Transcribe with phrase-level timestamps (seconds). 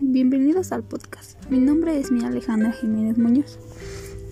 [0.00, 1.38] Bienvenidos al podcast.
[1.50, 3.58] Mi nombre es mi Alejandra Jiménez Muñoz.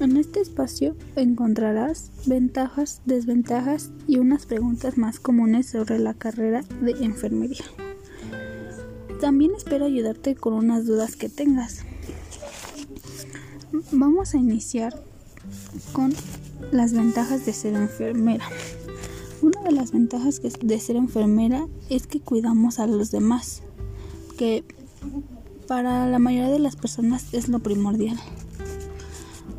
[0.01, 6.93] En este espacio encontrarás ventajas, desventajas y unas preguntas más comunes sobre la carrera de
[7.05, 7.65] enfermería.
[9.21, 11.85] También espero ayudarte con unas dudas que tengas.
[13.93, 15.03] Vamos a iniciar
[15.93, 16.13] con
[16.73, 18.45] las ventajas de ser enfermera.
[19.43, 23.63] Una de las ventajas de ser enfermera es que cuidamos a los demás,
[24.37, 24.65] que
[25.71, 28.19] para la mayoría de las personas es lo primordial.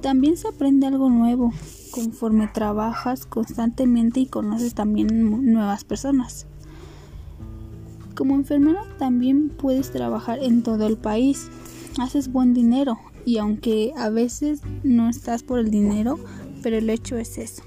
[0.01, 1.53] También se aprende algo nuevo
[1.91, 6.47] conforme trabajas constantemente y conoces también nuevas personas.
[8.13, 11.47] Como enfermera también puedes trabajar en todo el país.
[11.97, 16.19] Haces buen dinero y aunque a veces no estás por el dinero,
[16.61, 17.63] pero el hecho es eso.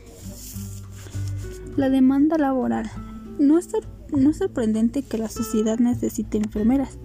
[1.78, 2.90] La demanda laboral.
[3.38, 3.70] No es,
[4.14, 6.98] no es sorprendente que la sociedad necesite enfermeras.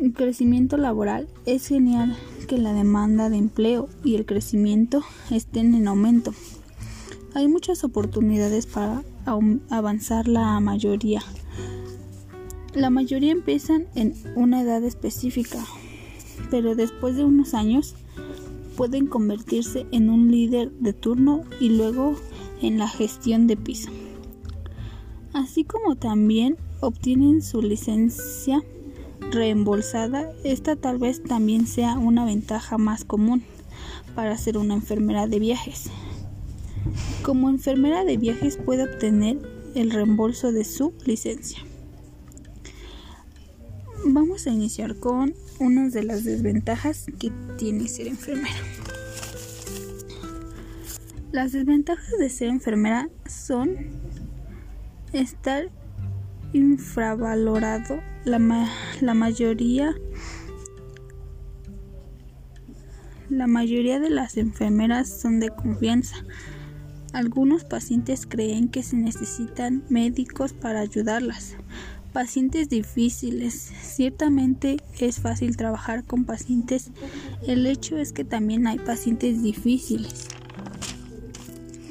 [0.00, 2.14] El crecimiento laboral es genial
[2.48, 6.34] que la demanda de empleo y el crecimiento estén en aumento.
[7.34, 9.02] Hay muchas oportunidades para
[9.70, 11.22] avanzar la mayoría.
[12.74, 15.64] La mayoría empiezan en una edad específica,
[16.50, 17.94] pero después de unos años
[18.76, 22.16] pueden convertirse en un líder de turno y luego
[22.60, 23.90] en la gestión de piso.
[25.32, 28.62] Así como también obtienen su licencia
[29.30, 33.44] reembolsada, esta tal vez también sea una ventaja más común
[34.14, 35.90] para ser una enfermera de viajes.
[37.22, 39.38] Como enfermera de viajes puede obtener
[39.74, 41.58] el reembolso de su licencia.
[44.04, 48.56] Vamos a iniciar con una de las desventajas que tiene ser enfermera.
[51.32, 53.76] Las desventajas de ser enfermera son
[55.12, 55.70] estar
[56.52, 58.68] infravalorado la,
[59.00, 59.94] la mayoría
[63.28, 66.16] la mayoría de las enfermeras son de confianza.
[67.12, 71.56] Algunos pacientes creen que se necesitan médicos para ayudarlas.
[72.12, 73.54] Pacientes difíciles.
[73.82, 76.90] Ciertamente es fácil trabajar con pacientes.
[77.46, 80.28] El hecho es que también hay pacientes difíciles.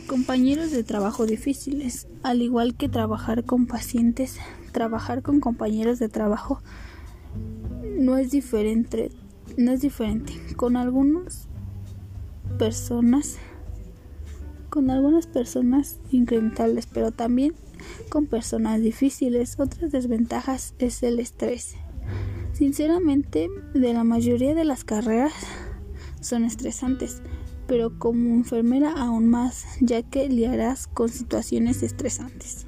[0.07, 2.07] Compañeros de trabajo difíciles.
[2.21, 4.37] Al igual que trabajar con pacientes,
[4.71, 6.61] trabajar con compañeros de trabajo
[7.97, 9.11] no es diferente.
[9.57, 10.33] No es diferente.
[10.55, 11.47] Con algunas
[12.59, 13.37] personas,
[14.69, 17.55] con algunas personas incrementales, pero también
[18.09, 19.59] con personas difíciles.
[19.59, 21.75] Otras desventajas es el estrés.
[22.53, 25.33] Sinceramente, de la mayoría de las carreras
[26.21, 27.21] son estresantes
[27.67, 32.65] pero como enfermera aún más, ya que liarás con situaciones estresantes.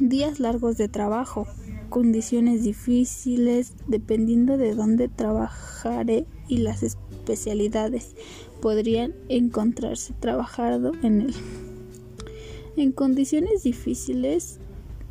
[0.00, 1.46] Días largos de trabajo,
[1.88, 8.14] condiciones difíciles, dependiendo de dónde trabajaré y las especialidades
[8.60, 11.34] podrían encontrarse trabajando en él.
[12.76, 14.58] En condiciones difíciles,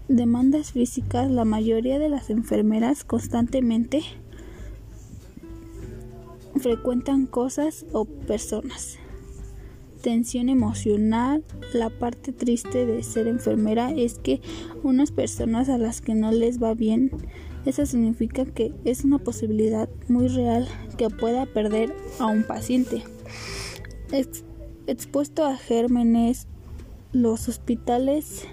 [0.08, 4.02] demandas físicas, la mayoría de las enfermeras constantemente
[6.60, 8.98] frecuentan cosas o personas.
[10.02, 11.44] Tensión emocional.
[11.74, 14.42] La parte triste de ser enfermera es que
[14.84, 17.12] unas personas a las que no les va bien,
[17.66, 23.04] eso significa que es una posibilidad muy real que pueda perder a un paciente.
[24.88, 26.48] expuesto a gérmenes,
[27.12, 28.46] los hospitales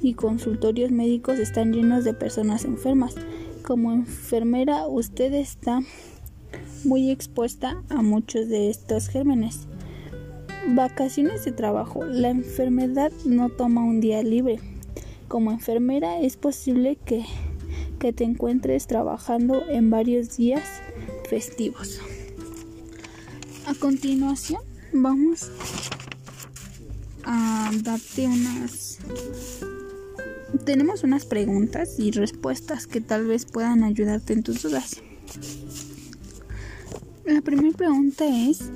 [0.00, 3.16] y consultorios médicos están llenos de personas enfermas
[3.70, 5.78] como enfermera usted está
[6.82, 9.68] muy expuesta a muchos de estos gérmenes.
[10.70, 12.04] Vacaciones de trabajo.
[12.04, 14.58] La enfermedad no toma un día libre.
[15.28, 17.24] Como enfermera es posible que,
[18.00, 20.64] que te encuentres trabajando en varios días
[21.28, 22.00] festivos.
[23.66, 24.62] A continuación
[24.92, 25.48] vamos
[27.22, 28.98] a darte unas
[30.58, 35.02] tenemos unas preguntas y respuestas que tal vez puedan ayudarte en tus dudas.
[37.24, 38.70] La primera pregunta es,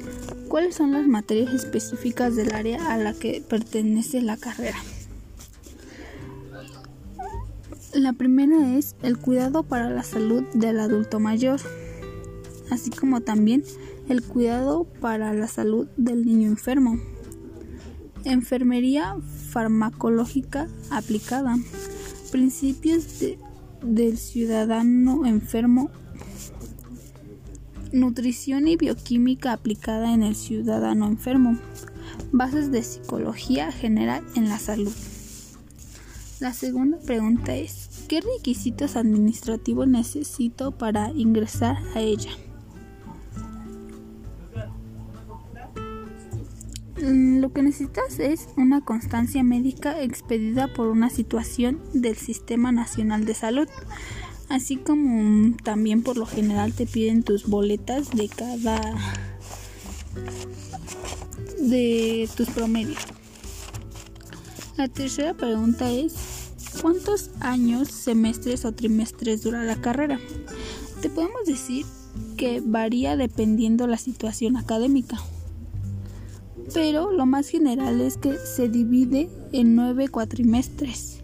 [0.48, 4.78] ¿cuáles son las materias específicas del área a la que pertenece la carrera?
[7.94, 11.60] La primera es el cuidado para la salud del adulto mayor,
[12.70, 13.64] así como también
[14.08, 16.98] el cuidado para la salud del niño enfermo.
[18.24, 19.16] Enfermería
[19.50, 21.56] farmacológica aplicada.
[22.32, 23.06] Principios
[23.82, 25.90] del ciudadano enfermo.
[27.92, 31.58] Nutrición y bioquímica aplicada en el ciudadano enfermo.
[32.32, 34.92] Bases de psicología general en la salud.
[36.40, 42.30] La segunda pregunta es, ¿Qué requisitos administrativos necesito para ingresar a ella?
[47.04, 53.34] Lo que necesitas es una constancia médica expedida por una situación del Sistema Nacional de
[53.34, 53.68] Salud,
[54.48, 58.80] así como también por lo general te piden tus boletas de cada
[61.60, 62.98] de tus promedios.
[64.76, 66.14] La tercera pregunta es
[66.80, 70.18] ¿cuántos años, semestres o trimestres dura la carrera?
[71.02, 71.84] Te podemos decir
[72.36, 75.18] que varía dependiendo la situación académica
[76.72, 81.20] pero lo más general es que se divide en nueve cuatrimestres,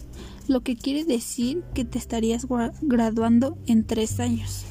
[0.48, 2.46] lo que quiere decir que te estarías
[2.82, 4.64] graduando en tres años.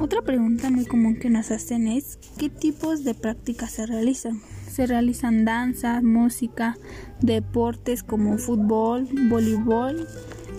[0.00, 4.40] Otra pregunta muy común que nos hacen es ¿qué tipos de prácticas se realizan?
[4.70, 6.78] Se realizan danza, música,
[7.20, 10.06] deportes como fútbol, voleibol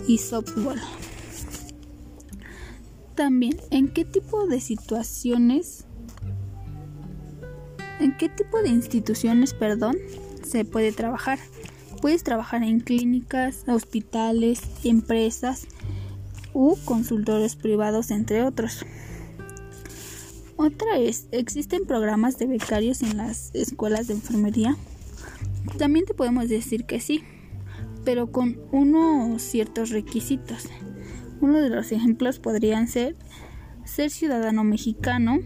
[0.06, 0.78] y softball.
[3.14, 5.86] También, ¿en qué tipo de situaciones
[8.00, 9.96] ¿En qué tipo de instituciones, perdón,
[10.42, 11.38] se puede trabajar?
[12.00, 15.66] Puedes trabajar en clínicas, hospitales, empresas
[16.54, 18.86] u consultores privados, entre otros.
[20.56, 24.76] Otra es, ¿existen programas de becarios en las escuelas de enfermería?
[25.76, 27.22] También te podemos decir que sí,
[28.04, 30.68] pero con unos ciertos requisitos.
[31.42, 33.14] Uno de los ejemplos podrían ser
[33.84, 35.38] ser ciudadano mexicano,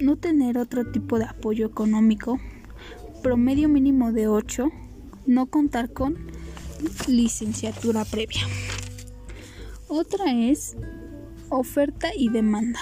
[0.00, 2.38] no tener otro tipo de apoyo económico,
[3.22, 4.68] promedio mínimo de 8,
[5.26, 6.16] no contar con
[7.08, 8.42] licenciatura previa.
[9.88, 10.76] Otra es
[11.48, 12.80] oferta y demanda.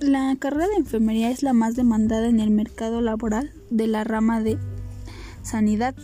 [0.00, 4.42] La carrera de enfermería es la más demandada en el mercado laboral de la rama
[4.42, 4.58] de
[5.42, 5.94] sanidad,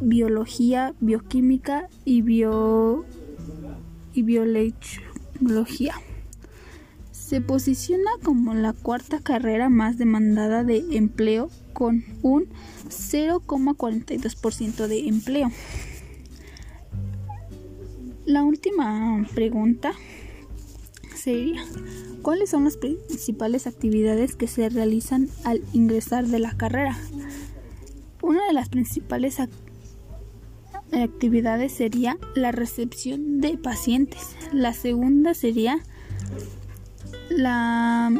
[0.00, 3.04] biología, bioquímica y, bio,
[4.14, 5.94] y biología.
[7.30, 12.48] Se posiciona como la cuarta carrera más demandada de empleo con un
[12.88, 15.52] 0,42% de empleo.
[18.24, 19.92] La última pregunta
[21.14, 21.62] sería,
[22.22, 26.98] ¿cuáles son las principales actividades que se realizan al ingresar de la carrera?
[28.22, 29.36] Una de las principales
[30.90, 34.34] actividades sería la recepción de pacientes.
[34.52, 35.78] La segunda sería
[37.30, 38.12] la,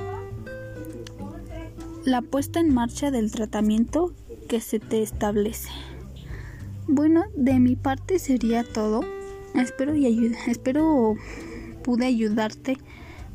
[2.05, 4.15] la puesta en marcha del tratamiento
[4.49, 5.71] que se te establece.
[6.87, 9.05] Bueno, de mi parte sería todo.
[9.55, 11.17] Espero y espero
[11.83, 12.79] pude ayudarte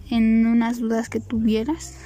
[0.10, 1.98] en unas dudas que tuvieras.